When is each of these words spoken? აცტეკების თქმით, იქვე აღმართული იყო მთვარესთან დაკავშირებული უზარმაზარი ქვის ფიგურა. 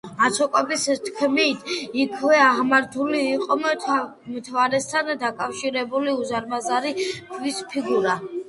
აცტეკების 0.27 0.85
თქმით, 1.09 1.67
იქვე 2.03 2.39
აღმართული 2.45 3.21
იყო 3.33 3.59
მთვარესთან 3.67 5.13
დაკავშირებული 5.27 6.19
უზარმაზარი 6.25 6.97
ქვის 7.05 7.63
ფიგურა. 7.75 8.21